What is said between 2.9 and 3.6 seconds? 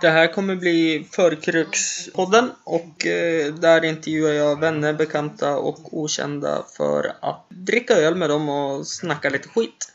eh,